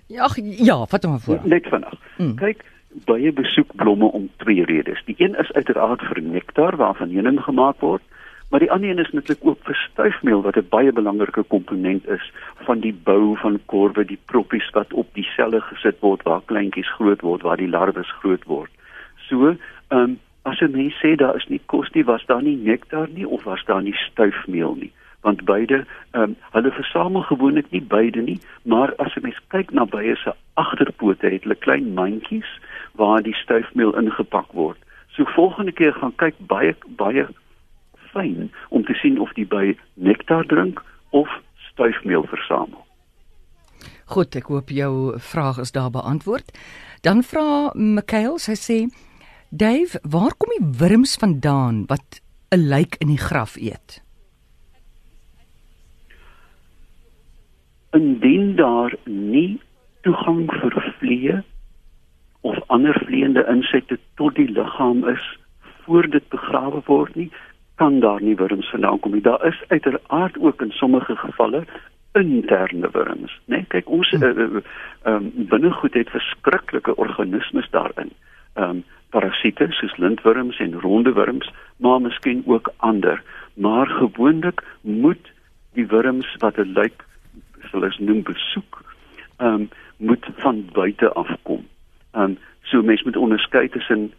Ja, 0.08 0.28
ja, 0.42 0.86
vat 0.86 1.04
hom 1.04 1.20
voor. 1.20 1.40
Net 1.44 1.68
vinnig. 1.68 1.94
Mm. 2.18 2.36
Kyk, 2.36 2.66
baie 3.08 3.32
besoek 3.32 3.76
blomme 3.76 4.12
om 4.12 4.30
twee 4.44 4.66
redes. 4.66 5.04
Die 5.06 5.16
een 5.18 5.36
is 5.40 5.52
uiteraard 5.52 6.02
vir 6.02 6.22
nektar 6.22 6.76
waarvan 6.76 7.14
honing 7.16 7.40
gemaak 7.44 7.80
word 7.80 8.04
Maar 8.52 8.60
die 8.60 8.72
ander 8.72 8.90
een 8.90 8.98
is 8.98 9.12
natuurlik 9.12 9.48
ook 9.48 9.58
vir 9.64 9.76
stuifmeel 9.76 10.42
wat 10.42 10.56
'n 10.56 10.68
baie 10.70 10.92
belangrike 10.92 11.44
komponent 11.44 12.08
is 12.08 12.32
van 12.56 12.80
die 12.80 12.94
bou 13.04 13.38
van 13.38 13.60
korwe, 13.66 14.06
die 14.06 14.20
proppies 14.26 14.70
wat 14.70 14.94
op 14.94 15.08
die 15.14 15.24
selle 15.24 15.62
gesit 15.62 16.00
word 16.00 16.22
waar 16.24 16.42
kleintjies 16.46 16.92
groot 16.92 17.22
word, 17.22 17.42
waar 17.42 17.58
die 17.58 17.70
larwes 17.70 18.12
groot 18.12 18.44
word. 18.44 18.72
So, 19.16 19.48
ehm 19.48 20.00
um, 20.00 20.20
as 20.42 20.60
'n 20.60 20.72
mens 20.72 20.94
sê 21.04 21.16
daar 21.16 21.36
is 21.36 21.48
nie 21.48 21.62
kos 21.66 21.90
nie, 21.92 22.06
was 22.06 22.26
daar 22.26 22.42
nie 22.42 22.56
nektar 22.56 23.08
nie 23.10 23.28
of 23.28 23.44
was 23.44 23.64
daar 23.66 23.82
nie 23.82 23.96
stuifmeel 23.96 24.76
nie? 24.76 24.92
Want 25.22 25.46
beide 25.46 25.86
um, 26.12 26.36
hulle 26.52 26.72
versamel 26.72 27.22
gewoonlik 27.22 27.70
nie 27.72 27.82
beide 27.82 28.22
nie, 28.22 28.40
maar 28.64 28.96
as 28.96 29.16
'n 29.16 29.22
mens 29.22 29.40
kyk 29.48 29.72
na 29.72 29.86
baie 29.86 30.16
se 30.16 30.34
agterpote 30.54 31.28
het 31.28 31.44
hulle 31.44 31.56
klein 31.56 31.94
mandjies 31.94 32.60
waar 32.94 33.22
die 33.22 33.36
stuifmeel 33.36 33.96
ingepak 33.98 34.52
word. 34.52 34.78
So 35.08 35.24
volgende 35.24 35.72
keer 35.72 35.94
gaan 35.94 36.16
kyk 36.16 36.36
baie 36.40 36.76
baie 36.98 37.28
fyn 38.12 38.52
om 38.70 38.86
te 38.86 38.94
sien 38.94 39.20
of 39.20 39.34
die 39.34 39.46
by 39.46 39.78
nektar 39.94 40.46
drink 40.46 40.84
of 41.10 41.30
stuifmeel 41.72 42.24
versamel. 42.24 42.86
Goed, 44.12 44.36
ek 44.36 44.50
hoop 44.52 44.70
jou 44.70 45.20
vraag 45.20 45.62
is 45.64 45.72
daar 45.72 45.92
beantwoord. 45.92 46.52
Dan 47.02 47.24
vra 47.24 47.72
Michael, 47.74 48.38
sy 48.40 48.56
sê: 48.60 48.78
"Dave, 49.50 50.00
waar 50.04 50.36
kom 50.38 50.52
die 50.58 50.68
wurms 50.80 51.16
vandaan 51.16 51.86
wat 51.88 52.22
'n 52.52 52.68
lijk 52.68 52.96
in 53.00 53.08
die 53.08 53.24
graf 53.30 53.56
eet?" 53.56 54.02
Indien 57.92 58.56
daar 58.56 58.94
nie 59.06 59.60
toegang 60.02 60.46
vir 60.52 60.94
vliee 61.00 61.42
of 62.42 62.58
ander 62.68 62.98
vleiende 63.06 63.46
insekte 63.50 63.98
tot 64.16 64.36
die 64.36 64.50
liggaam 64.50 65.08
is 65.10 65.26
voor 65.84 66.08
dit 66.10 66.28
begrawe 66.30 66.82
word 66.86 67.16
nie, 67.16 67.32
kan 67.76 68.00
daar 68.00 68.22
nie 68.22 68.36
wurms 68.36 68.70
vandaan 68.70 69.00
kom 69.00 69.12
nie. 69.12 69.22
Daar 69.22 69.46
is 69.46 69.64
uiteraard 69.68 70.40
ook 70.40 70.62
in 70.62 70.72
sommige 70.72 71.16
gevalle 71.16 71.66
interne 72.12 72.90
wurms, 72.92 73.40
né? 73.46 73.56
Nee, 73.56 73.66
kyk 73.68 73.90
ons 73.90 74.10
hm. 74.10 74.24
ehm 74.24 74.40
uh, 74.40 74.62
uh, 74.62 75.14
um, 75.14 75.32
binnegoed 75.36 75.94
het 75.94 76.10
verskriklike 76.10 76.96
organismes 76.96 77.70
daarin. 77.70 78.12
Ehm 78.54 78.70
um, 78.70 78.84
parasiete 79.12 79.68
soos 79.70 79.98
lintwurms 79.98 80.60
en 80.60 80.80
ronde 80.80 81.14
wurms, 81.14 81.52
maar 81.78 82.02
miskien 82.02 82.44
ook 82.46 82.74
ander. 82.78 83.24
Maar 83.54 83.88
gewoonlik 83.88 84.64
moet 84.82 85.32
die 85.74 85.88
wurms 85.88 86.36
wat 86.40 86.58
'n 86.58 86.72
lijk 86.74 87.06
ons 87.74 88.00
noem 88.00 88.24
besoek, 88.24 88.84
ehm 89.38 89.54
um, 89.54 89.70
moet 89.98 90.26
van 90.38 90.66
buite 90.74 91.14
afkom. 91.14 91.66
Ehm 92.12 92.24
um, 92.24 92.38
so 92.64 92.82
mense 92.82 93.04
moet 93.04 93.18
onderskei 93.18 93.70
tussen 93.70 94.12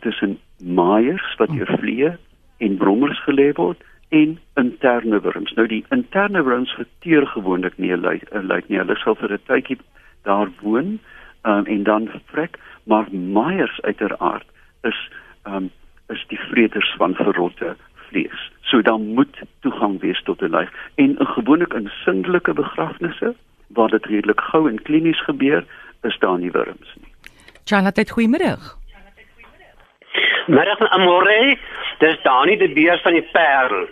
tussen 0.00 0.38
maaiers 0.62 1.34
wat 1.36 1.50
hier 1.50 1.66
vliee 1.78 2.12
en 2.58 2.76
brommers 2.76 3.20
gelê 3.24 3.52
word 3.52 3.82
en 4.08 4.38
interne 4.54 5.20
wurms. 5.20 5.52
Nou 5.54 5.66
die 5.66 5.84
interne 5.90 6.42
wurms 6.42 6.70
verteer 6.70 7.26
gewoonlik 7.26 7.78
nie 7.78 7.92
'n 7.92 8.46
lyk 8.46 8.68
nie. 8.68 8.78
Hulle 8.78 8.96
sal 8.96 9.14
vir 9.14 9.32
'n 9.32 9.46
tydjie 9.46 9.78
daar 10.22 10.48
woon 10.60 10.98
um, 11.42 11.66
en 11.66 11.82
dan 11.82 12.08
vrek, 12.26 12.58
maar 12.84 13.06
maaiers 13.12 13.80
uiteraard 13.80 14.46
is 14.82 15.10
um, 15.44 15.70
is 16.08 16.24
die 16.28 16.38
vreters 16.38 16.94
van 16.96 17.14
verrotte 17.14 17.76
vlees. 17.94 18.50
So 18.60 18.82
dan 18.82 19.06
moet 19.14 19.40
toegang 19.86 20.00
wees 20.00 20.22
tot 20.24 20.42
'n 20.42 20.50
lyf 20.50 20.70
en 20.96 21.16
gewoonlik 21.18 21.72
in 21.74 21.90
sindelike 22.04 22.52
begrafnisse 22.52 23.34
waar 23.68 23.88
dit 23.88 24.06
redelik 24.06 24.40
gou 24.40 24.68
en 24.68 24.82
klinies 24.82 25.22
gebeur, 25.24 25.64
is 26.02 26.18
daar 26.18 26.38
nie 26.38 26.50
wurms 26.50 26.94
nie. 26.96 27.12
Charlotte, 27.64 28.06
goeiemôre. 28.14 28.56
Middag 30.46 30.90
Amore, 30.90 31.58
dis 31.98 32.22
Dani 32.22 32.56
die 32.56 32.72
beer 32.72 33.00
van 33.02 33.12
die 33.12 33.28
Parel. 33.32 33.88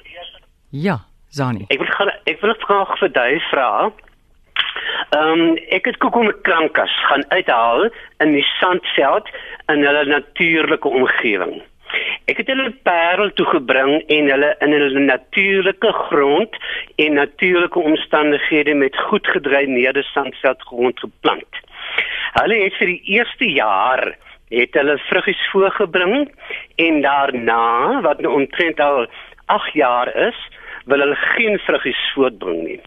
Ja, 0.71 0.99
Zani. 1.29 1.65
Ek 1.69 1.79
wil 1.79 2.11
ek 2.25 2.41
wil 2.41 2.55
graag 2.59 2.99
vir 2.99 3.11
jou 3.11 3.41
vra. 3.51 3.93
Ehm 5.11 5.41
um, 5.41 5.57
ek 5.71 5.85
het 5.85 5.97
koekoekkrankas 5.97 6.95
gaan 7.09 7.25
uithaal 7.29 7.91
in 8.19 8.33
die 8.33 8.47
sandveld 8.61 9.29
in 9.67 9.85
hulle 9.85 10.05
natuurlike 10.05 10.89
omgewing. 10.89 11.63
Ek 12.25 12.39
het 12.41 12.49
hulle 12.49 12.71
parel 12.89 13.29
toe 13.37 13.45
gebring 13.51 13.99
en 14.15 14.31
hulle 14.33 14.55
in 14.65 14.73
hulle 14.73 15.01
natuurlike 15.05 15.91
grond 16.07 16.55
en 17.05 17.19
natuurlike 17.21 17.79
omstandighede 17.79 18.75
met 18.75 18.97
goed 19.11 19.27
gedreineerde 19.29 20.03
sandveldgrond 20.03 21.01
geplant. 21.05 21.61
Hulle 22.41 22.63
het 22.63 22.79
vir 22.81 22.95
die 22.95 23.03
eerste 23.19 23.51
jaar 23.53 24.15
het 24.55 24.79
hulle 24.79 24.97
vruggies 25.11 25.45
voorgebring 25.53 26.31
en 26.87 27.03
daarna 27.05 28.01
wat 28.09 28.25
nou 28.25 28.33
omtrent 28.41 28.81
al 28.81 29.05
8 29.53 29.77
jaar 29.77 30.09
is, 30.17 30.41
wil 30.89 31.05
hulle 31.05 31.21
geen 31.37 31.61
vruggies 31.67 32.01
voortbring 32.15 32.65
nie. 32.65 32.81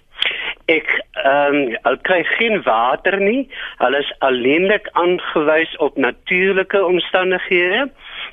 Ek 0.65 0.89
ehm 0.97 1.61
um, 1.61 1.77
hulle 1.85 2.01
kry 2.09 2.23
geen 2.33 2.63
water 2.65 3.21
nie. 3.21 3.45
Hulle 3.77 4.01
is 4.01 4.13
alleenlik 4.25 4.89
aangewys 4.97 5.77
op 5.77 5.97
natuurlike 5.97 6.81
omstandighede 6.85 7.85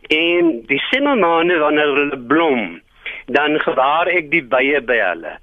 en 0.08 0.50
die 0.66 0.80
simmermane 0.90 1.58
wanneer 1.58 1.94
hulle 1.96 2.18
blom, 2.18 2.80
dan 3.26 3.58
gewaar 3.60 4.08
ek 4.12 4.30
die 4.32 4.42
bye 4.42 4.80
by 4.84 4.98
hulle. 5.00 5.36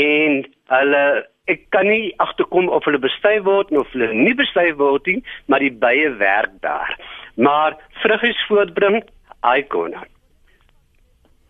En 0.00 0.44
hulle 0.72 1.04
ek 1.50 1.62
kan 1.74 1.86
nie 1.86 2.10
agterkom 2.22 2.68
of 2.74 2.84
hulle 2.88 2.98
bestuif 3.02 3.44
word 3.46 3.70
of 3.78 3.90
hulle 3.94 4.10
nie 4.14 4.34
bestuif 4.34 4.76
word 4.80 5.06
nie, 5.06 5.22
maar 5.46 5.62
die 5.62 5.72
bye 5.72 6.10
werk 6.18 6.54
daar. 6.66 6.96
Maar 7.34 7.76
vruggies 8.02 8.46
voortbring, 8.48 9.02
I 9.46 9.62
kon 9.62 9.94
not. 9.94 10.10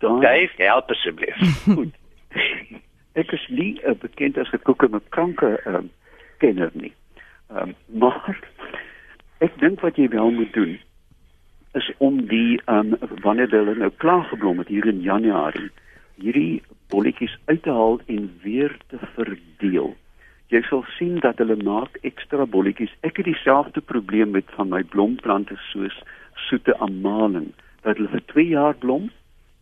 Dan 0.05 0.21
Dave, 0.21 0.53
help 0.57 0.91
asseblief. 0.91 1.37
Goed. 1.65 1.95
Ek 3.17 3.31
is 3.33 3.47
nie 3.49 3.79
uh, 3.81 3.95
bekend 3.97 4.37
as 4.37 4.51
'n 4.53 4.61
koeke 4.69 4.89
met 4.93 5.05
kanker 5.17 5.57
um, 5.65 5.89
kenner 6.45 6.71
nie. 6.77 6.93
Um, 7.49 7.73
maar 7.87 8.37
ek 9.41 9.57
dink 9.63 9.81
wat 9.81 9.97
jy 9.97 10.11
wel 10.13 10.31
moet 10.37 10.53
doen 10.53 10.77
is 11.77 11.91
om 11.99 12.23
die 12.31 12.57
um, 12.73 12.95
wanneer 13.23 13.51
hulle 13.53 13.75
nou 13.77 13.91
klaar 14.03 14.25
geblom 14.31 14.63
het 14.63 14.73
hier 14.73 14.87
in 14.89 15.03
Januarie, 15.05 15.71
hierdie 16.17 16.63
bolletjies 16.93 17.35
uit 17.51 17.63
te 17.63 17.75
haal 17.77 18.01
en 18.07 18.31
weer 18.43 18.73
te 18.89 19.01
verdeel. 19.15 19.93
Jy 20.55 20.63
sal 20.69 20.85
sien 20.97 21.19
dat 21.21 21.41
hulle 21.43 21.59
maak 21.67 21.99
ekstra 22.07 22.47
bolletjies. 22.47 22.95
Ek 23.05 23.19
het 23.21 23.27
dieselfde 23.27 23.83
probleem 23.83 24.33
met 24.37 24.49
van 24.57 24.71
my 24.73 24.83
blomplante 24.95 25.59
soos 25.73 25.97
soete 26.47 26.77
amaling 26.85 27.51
dat 27.83 27.99
hulle 27.99 28.13
vir 28.15 28.25
2 28.33 28.47
jaar 28.55 28.79
blom 28.83 29.11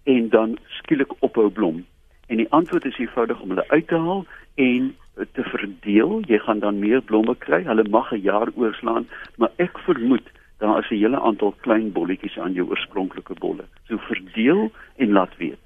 en 0.04 0.28
dan 0.28 0.58
skielik 0.78 1.16
ophou 1.24 1.48
blom. 1.50 1.82
En 2.28 2.40
die 2.40 2.50
antwoord 2.56 2.84
is 2.84 3.00
eenvoudig 3.00 3.40
om 3.40 3.54
hulle 3.54 3.68
uit 3.68 3.88
te 3.88 3.98
haal 3.98 4.24
en 4.60 4.92
te 5.32 5.44
verdeel. 5.50 6.20
Jy 6.28 6.38
gaan 6.44 6.60
dan 6.60 6.78
meer 6.78 7.02
blomme 7.02 7.34
kry. 7.38 7.64
Hulle 7.64 7.88
mag 7.88 8.12
'n 8.12 8.20
jaar 8.20 8.48
oorslaan, 8.54 9.08
maar 9.36 9.50
ek 9.56 9.78
vermoed 9.88 10.28
daar 10.58 10.78
is 10.78 10.90
'n 10.90 11.02
hele 11.02 11.20
aantal 11.20 11.54
klein 11.60 11.92
bolletjies 11.92 12.38
aan 12.38 12.52
jou 12.52 12.68
oorspronklike 12.68 13.34
bolle. 13.34 13.64
So 13.88 13.96
verdeel 13.96 14.70
en 14.96 15.12
laat 15.12 15.36
weet. 15.36 15.64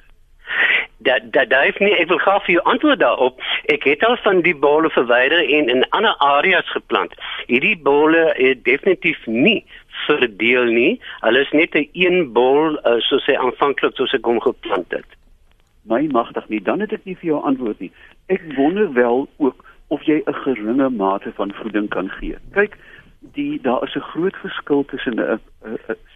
Dat 0.98 1.22
dat 1.32 1.50
daai 1.50 1.72
nie 1.78 1.96
ek 1.96 2.08
wil 2.08 2.18
graag 2.18 2.44
vir 2.44 2.54
jou 2.54 2.64
antwoord 2.64 2.98
daarop. 2.98 3.40
Ek 3.64 3.84
het 3.84 4.04
al 4.04 4.16
van 4.16 4.40
die 4.40 4.56
bolle 4.56 4.90
verwyder 4.90 5.48
en 5.48 5.68
in 5.68 5.88
ander 5.88 6.16
areas 6.16 6.70
geplant. 6.70 7.14
Hierdie 7.46 7.78
bolle 7.82 8.32
het 8.36 8.64
definitief 8.64 9.26
nie 9.26 9.64
verdeel 10.06 10.64
nie. 10.64 11.00
Hulle 11.20 11.40
is 11.40 11.50
net 11.50 11.74
'n 11.74 11.88
een 11.92 12.32
bol 12.32 12.78
uh, 12.78 12.98
soos 12.98 13.26
hy 13.26 13.36
aanvanklik 13.36 13.94
soos 13.94 14.14
ek 14.14 14.24
hom 14.24 14.40
geplant 14.40 14.90
het. 14.90 15.10
My 15.82 16.06
magtig 16.10 16.48
nie, 16.48 16.62
dan 16.62 16.80
het 16.80 16.92
ek 16.92 17.04
nie 17.04 17.16
vir 17.16 17.30
jou 17.30 17.42
antwoord 17.42 17.80
nie. 17.80 17.92
Ek 18.26 18.42
wonder 18.56 18.92
wel 18.92 19.28
ook 19.36 19.64
of 19.88 20.02
jy 20.02 20.22
'n 20.26 20.34
geringe 20.34 20.88
mate 20.90 21.32
van 21.32 21.52
voeding 21.52 21.88
kan 21.88 22.10
gee. 22.10 22.36
Kyk, 22.52 22.76
die 23.38 23.58
daar 23.62 23.82
is 23.86 23.94
'n 23.94 24.10
groot 24.12 24.36
verskil 24.36 24.84
tussen 24.84 25.14
'n 25.20 25.40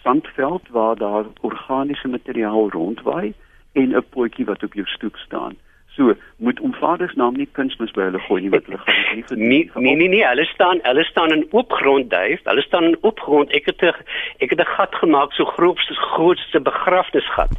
sandveld 0.02 0.64
waar 0.68 0.96
daar 0.96 1.24
organiese 1.40 2.08
materiaal 2.08 2.70
rondwaai 2.70 3.34
en 3.72 3.88
'n 3.96 4.08
potjie 4.14 4.44
wat 4.44 4.62
op 4.62 4.74
jou 4.74 4.86
stoep 4.86 5.16
staan. 5.16 5.54
So, 5.96 6.14
moet 6.36 6.60
om 6.60 6.74
vaders 6.74 7.14
naam 7.14 7.34
nie 7.36 7.48
kunsmis 7.52 7.90
by 7.90 8.02
hulle 8.02 8.20
gooi 8.26 8.40
nie 8.42 8.50
wat 8.50 8.64
hulle 8.64 8.78
gaan 8.78 9.00
nie 9.16 9.24
vir 9.28 9.36
Nee, 9.36 9.70
nee, 9.74 9.96
nee, 9.96 10.08
nee, 10.08 10.24
hulle 10.26 10.44
staan, 10.44 10.78
hulle 10.82 11.04
staan 11.04 11.32
in 11.32 11.46
oop 11.50 11.72
grond 11.72 12.10
duif. 12.10 12.40
Hulle 12.44 12.62
staan 12.62 12.84
in 12.84 12.96
oop 13.00 13.20
grond. 13.20 13.52
Ek 13.58 13.66
het 13.66 13.82
ek 14.38 14.50
het 14.50 14.60
'n 14.60 14.72
gat 14.76 14.94
gemaak 14.94 15.32
so 15.32 15.44
groot 15.44 15.78
soos 15.78 15.98
grootste 15.98 16.60
begrafnisgat. 16.60 17.52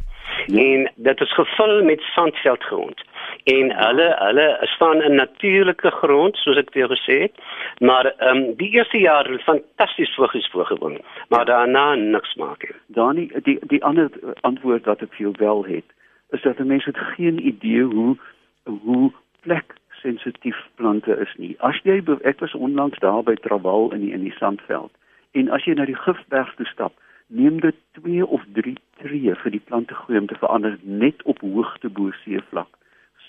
En 0.46 0.92
dit 0.94 1.20
is 1.20 1.34
gevul 1.34 1.82
met 1.84 2.00
sandveldgrond. 2.00 3.02
En 3.44 3.76
hulle 3.76 4.16
hulle 4.18 4.56
staan 4.60 5.02
in 5.02 5.14
natuurlike 5.14 5.90
grond 5.90 6.36
soos 6.36 6.56
ek 6.56 6.72
vir 6.72 6.88
gesê 6.92 7.18
het. 7.26 7.34
Maar 7.78 8.06
ehm 8.06 8.36
um, 8.36 8.54
die 8.56 8.70
eerste 8.70 8.98
jaar 8.98 9.30
het 9.30 9.42
fantasties 9.42 10.14
vrugies 10.14 10.50
voorgebring, 10.50 11.00
maar 11.28 11.44
daarna 11.44 11.94
niks 11.94 12.34
maak 12.34 12.62
nie. 12.62 12.78
Dani, 12.86 13.30
die 13.42 13.58
die 13.66 13.84
ander 13.84 14.10
antwoord 14.40 14.84
wat 14.84 15.02
ek 15.02 15.12
vir 15.16 15.26
jou 15.26 15.34
wel 15.38 15.64
het 15.64 15.88
is 16.30 16.42
dat 16.42 16.58
mense 16.58 16.88
het 16.88 16.98
geen 17.16 17.46
idee 17.46 17.82
hoe 17.82 18.16
hoe 18.64 19.12
plek 19.40 19.74
sensitief 20.02 20.56
plante 20.74 21.16
is 21.20 21.34
nie. 21.36 21.54
As 21.58 21.80
jy 21.82 22.02
ek 22.22 22.40
was 22.40 22.54
onlangs 22.54 22.98
daar 22.98 23.22
by 23.22 23.34
Trawal 23.34 23.92
in 23.92 24.00
die 24.00 24.12
in 24.12 24.24
die 24.26 24.36
sandveld 24.38 24.92
en 25.32 25.50
as 25.50 25.64
jy 25.66 25.74
na 25.74 25.84
die 25.84 25.98
Gifberg 25.98 26.54
toe 26.56 26.66
stap, 26.66 26.92
neem 27.26 27.60
dit 27.60 27.76
2 28.00 28.26
of 28.26 28.42
3 28.52 28.76
tree 29.00 29.34
vir 29.34 29.50
die 29.50 29.62
plante 29.64 29.94
groei 29.94 30.18
om 30.18 30.26
te 30.26 30.38
verander 30.38 30.78
net 30.82 31.22
op 31.22 31.40
hoogte 31.40 31.88
bo 31.88 32.10
seevlak. 32.24 32.70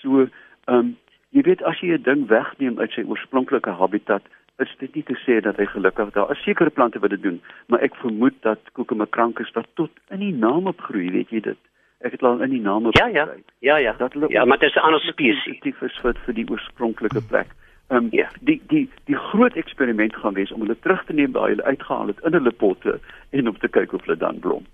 So, 0.00 0.26
ehm 0.66 0.78
um, 0.78 0.96
jy 1.30 1.42
weet 1.42 1.62
as 1.62 1.80
jy 1.80 1.92
'n 1.92 2.02
ding 2.02 2.26
wegneem 2.28 2.78
uit 2.78 2.92
sy 2.92 3.02
oorspronklike 3.02 3.70
habitat, 3.70 4.22
is 4.58 4.72
dit 4.78 4.94
nie 4.94 5.02
te 5.02 5.16
sê 5.24 5.40
dat 5.44 5.56
hy 5.56 5.66
gelukkig 5.66 6.10
daar 6.14 6.30
is 6.32 6.42
sekere 6.42 6.70
plante 6.70 6.98
wat 6.98 7.10
dit 7.10 7.22
doen, 7.22 7.40
maar 7.66 7.80
ek 7.80 7.96
vermoed 8.00 8.36
dat 8.40 8.60
koekemekrankes 8.72 9.52
wat 9.52 9.68
tot 9.74 9.90
in 10.10 10.22
die 10.24 10.32
naam 10.32 10.66
opgroei, 10.66 11.10
weet 11.10 11.30
jy 11.30 11.40
dit. 11.40 11.58
Ek 12.04 12.12
het 12.12 12.22
al 12.22 12.42
in 12.44 12.50
die 12.50 12.60
name 12.60 12.92
Ja 12.92 13.06
ja. 13.06 13.28
Ja 13.60 13.76
ja. 13.76 13.92
Dat 13.98 14.12
ja, 14.28 14.44
maar 14.44 14.58
dit 14.58 14.68
is 14.68 14.76
'n 14.76 14.86
ander 14.86 15.00
spesies. 15.00 15.60
Dit 15.60 15.82
is 15.82 15.98
vir 16.02 16.14
vir 16.24 16.34
die 16.34 16.48
oorspronklike 16.48 17.22
plek. 17.28 17.48
Ehm 17.88 18.04
um, 18.04 18.08
ja. 18.10 18.28
die 18.40 18.62
die 18.66 18.88
die 19.04 19.16
groot 19.30 19.54
eksperiment 19.54 20.14
gaan 20.16 20.34
wees 20.34 20.52
om 20.52 20.60
hulle 20.60 20.76
terug 20.82 21.04
te 21.06 21.12
neem 21.12 21.32
waar 21.32 21.48
hulle 21.48 21.62
uitgehaal 21.62 22.06
het 22.06 22.24
in 22.26 22.32
hulle 22.32 22.50
potte 22.50 23.00
en 23.30 23.48
om 23.48 23.58
te 23.58 23.68
kyk 23.68 23.92
of 23.92 24.02
hulle 24.04 24.16
dan 24.18 24.38
blom. 24.38 24.64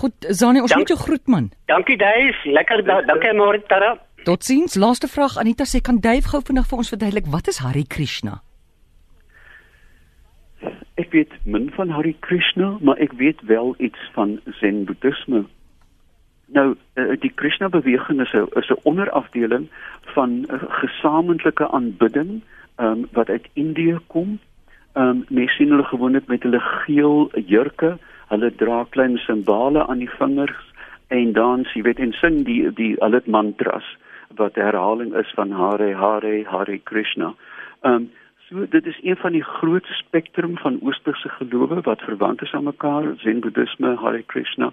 Goed, 0.00 0.12
Zani, 0.28 0.60
ons 0.60 0.70
Dank, 0.70 0.80
moet 0.80 0.88
jou 0.88 1.00
groet 1.00 1.26
man. 1.26 1.50
Dankie 1.64 1.96
Dave. 1.96 2.36
Lekker 2.44 2.84
da, 2.84 3.00
dankie 3.08 3.32
môre 3.32 3.62
Tara. 3.68 3.94
Totsiens. 4.24 4.74
Laaste 4.74 5.08
vraag 5.08 5.38
Anita 5.40 5.64
sê 5.64 5.80
kan 5.80 6.00
Dave 6.00 6.28
gou 6.28 6.42
vinnig 6.44 6.68
vir 6.68 6.78
ons 6.82 6.92
verduidelik 6.92 7.30
wat 7.32 7.48
is 7.48 7.62
Hari 7.64 7.84
Krishna? 7.88 8.42
Ek 11.00 11.10
weet 11.16 11.32
min 11.44 11.70
van 11.74 11.90
Hari 11.90 12.14
Krishna, 12.20 12.76
maar 12.80 13.00
ek 13.02 13.16
weet 13.18 13.40
wel 13.48 13.74
iets 13.78 14.10
van 14.14 14.40
Zen 14.60 14.84
Boeddhisme. 14.84 15.46
Nou 16.46 16.74
uh, 16.94 17.16
die 17.20 17.32
Krishna 17.34 17.68
beweging 17.68 18.20
is 18.20 18.32
'n 18.32 18.48
is 18.58 18.70
'n 18.70 18.80
onderafdeling 18.82 19.68
van 20.14 20.30
uh, 20.50 20.62
gesamentlike 20.68 21.68
aanbidding 21.70 22.42
um, 22.76 23.06
wat 23.12 23.28
uit 23.28 23.48
Indië 23.52 23.98
kom. 24.06 24.38
Ehm 24.92 25.08
um, 25.08 25.24
mense 25.28 25.54
sien 25.54 25.70
hulle 25.70 25.84
gewoonlik 25.84 26.26
met 26.26 26.42
hulle 26.42 26.60
geel 26.60 27.30
jurke, 27.46 27.98
hulle 28.28 28.54
dra 28.54 28.84
klein 28.90 29.16
simbole 29.18 29.86
aan 29.86 29.98
die 29.98 30.10
vingers 30.10 30.72
en 31.08 31.32
dans, 31.32 31.72
jy 31.72 31.82
weet, 31.82 31.98
en 31.98 32.12
sing 32.12 32.44
die 32.44 32.72
die 32.72 32.94
hulle 32.98 33.22
mantras 33.26 33.96
wat 34.36 34.54
herhaling 34.54 35.14
is 35.14 35.32
van 35.34 35.50
Hare 35.50 35.94
Hare 35.94 36.44
Hare 36.44 36.78
Krishna. 36.78 37.34
Ehm 37.80 37.94
um, 37.94 38.10
so 38.48 38.66
dit 38.70 38.86
is 38.86 38.98
een 39.02 39.16
van 39.16 39.32
die 39.32 39.42
groot 39.42 39.86
spektrum 39.86 40.58
van 40.58 40.78
oosterse 40.82 41.28
gelowe 41.28 41.80
wat 41.80 42.02
verwant 42.02 42.42
is 42.42 42.52
aan 42.52 42.64
mekaar, 42.64 43.14
Zen 43.16 43.40
Boeddhisme, 43.40 43.96
Hare 43.96 44.22
Krishna. 44.22 44.72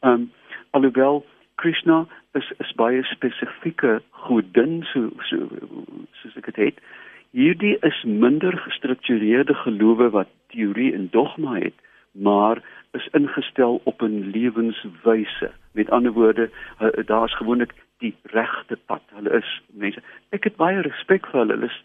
Ehm 0.00 0.12
um, 0.12 0.30
alhoewel 0.72 1.24
Krishna 1.60 2.06
is 2.38 2.50
is 2.64 2.72
baie 2.80 3.02
spesifieke 3.12 4.00
godin 4.26 4.82
so 4.92 5.08
so 5.28 5.48
soos 6.20 6.36
ek 6.40 6.50
dit 6.52 6.60
het 6.66 6.82
hierdie 7.32 7.76
is 7.88 8.02
minder 8.04 8.56
gestruktureerde 8.66 9.56
gelowe 9.64 10.10
wat 10.18 10.32
teorie 10.54 10.92
en 10.96 11.08
dogma 11.16 11.56
het 11.60 11.78
maar 12.12 12.60
is 12.92 13.08
ingestel 13.16 13.80
op 13.84 14.02
'n 14.02 14.30
lewenswyse 14.34 15.50
met 15.72 15.90
ander 15.90 16.12
woorde 16.12 16.50
daar's 17.06 17.36
gewoonlik 17.36 17.72
die 18.02 18.14
regte 18.34 18.78
pad. 18.86 19.02
Hulle 19.14 19.32
is 19.38 19.50
mense. 19.78 20.02
Ek 20.36 20.44
het 20.48 20.58
baie 20.60 20.82
respek 20.84 21.28
vir 21.30 21.44
hulle. 21.44 21.58
Hulle 21.58 21.70
is 21.70 21.78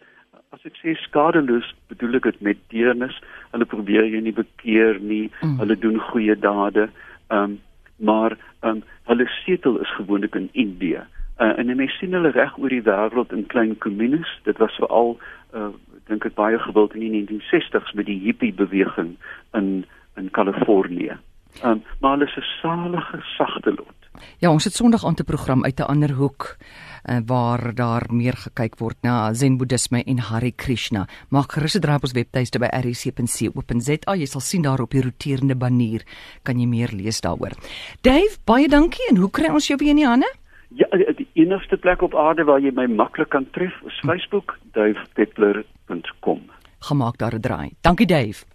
as 0.56 0.64
ek 0.66 0.78
sê 0.80 0.96
skadeloos 1.04 1.70
bedoel 1.92 2.20
ek 2.20 2.30
dit 2.32 2.42
met 2.50 2.60
deernis. 2.74 3.16
Hulle 3.54 3.70
probeer 3.70 4.08
jou 4.10 4.22
nie 4.24 4.36
bekeer 4.36 5.02
nie. 5.04 5.28
Mm. 5.42 5.58
hulle 5.62 5.80
doen 5.84 6.00
goeie 6.12 6.36
dade. 6.40 6.88
Um, 7.30 7.60
maar 7.98 8.38
um, 8.62 8.84
hulle 9.04 9.28
setel 9.28 9.80
is 9.80 9.96
gewoonlik 9.96 10.36
in 10.36 10.50
Indië. 10.52 11.04
Uh, 11.38 11.58
en 11.60 11.76
mense 11.76 11.98
sien 11.98 12.14
hulle 12.14 12.32
reg 12.34 12.58
oor 12.58 12.70
die 12.70 12.82
wêreld 12.82 13.32
in 13.32 13.46
klein 13.48 13.78
kommunes. 13.78 14.40
Dit 14.44 14.58
was 14.58 14.76
veral 14.82 15.18
uh, 15.54 15.70
dink 16.08 16.26
ek 16.26 16.36
baie 16.36 16.60
gewild 16.60 16.96
in 16.96 17.04
die 17.04 17.14
1960s 17.14 17.94
met 17.94 18.08
die 18.10 18.20
hippie 18.24 18.54
beweging 18.54 19.16
in 19.58 19.86
in 20.18 20.32
Kalifornië. 20.34 21.20
Um, 21.64 21.84
maar 22.02 22.18
hulle 22.18 22.26
is 22.26 22.38
'n 22.38 22.48
salige 22.62 23.20
sagte 23.38 23.70
lot. 23.70 23.98
Ja, 24.38 24.50
ons 24.50 24.64
het 24.64 24.74
Sondag 24.74 25.06
aan 25.06 25.16
te 25.16 25.24
program 25.24 25.64
uit 25.64 25.80
'n 25.80 25.90
ander 25.94 26.12
hoek. 26.12 26.58
Uh, 27.08 27.20
waar 27.26 27.74
daar 27.76 28.06
meer 28.12 28.36
gekyk 28.36 28.78
word 28.80 28.98
na 29.04 29.34
Zen 29.34 29.58
Boeddhisme 29.58 30.04
en 30.04 30.20
Hare 30.20 30.52
Krishna. 30.52 31.08
Maak 31.30 31.52
gerus 31.52 31.76
'n 31.76 31.82
draai 31.82 31.98
op 31.98 32.04
ons 32.04 32.14
webtuiste 32.14 32.60
by 32.60 32.70
rc.co.za. 32.72 34.16
Jy 34.16 34.26
sal 34.26 34.42
sien 34.42 34.62
daar 34.62 34.82
op 34.82 34.92
die 34.92 35.02
roterende 35.02 35.56
banner 35.56 36.04
kan 36.44 36.60
jy 36.60 36.68
meer 36.68 36.92
lees 36.92 37.22
daaroor. 37.22 37.56
Dave, 38.02 38.38
baie 38.46 38.68
dankie 38.68 39.08
en 39.10 39.18
hoe 39.18 39.32
kry 39.32 39.50
ons 39.50 39.68
jou 39.68 39.78
weer 39.78 39.90
in 39.90 40.02
die 40.04 40.08
hande? 40.08 40.30
Ja, 40.76 40.88
die 40.92 41.28
enigste 41.34 41.78
plek 41.78 42.02
op 42.02 42.16
aarde 42.16 42.44
waar 42.44 42.60
jy 42.60 42.72
my 42.72 42.86
maklik 42.86 43.30
kan 43.30 43.48
tref 43.52 43.74
is 43.86 44.00
Facebook, 44.04 44.58
duifpeppler.com. 44.74 46.42
Gemaak 46.80 47.18
daar 47.18 47.36
'n 47.36 47.42
draai. 47.42 47.72
Dankie 47.82 48.08
Dave. 48.08 48.46